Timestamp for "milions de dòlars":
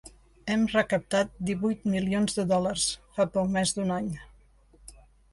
1.95-2.85